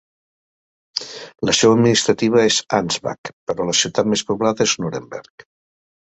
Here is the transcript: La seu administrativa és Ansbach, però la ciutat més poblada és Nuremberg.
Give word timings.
La 1.49 1.53
seu 1.57 1.73
administrativa 1.73 2.45
és 2.51 2.57
Ansbach, 2.77 3.31
però 3.51 3.67
la 3.67 3.75
ciutat 3.81 4.09
més 4.15 4.23
poblada 4.31 4.67
és 4.71 4.75
Nuremberg. 4.85 5.47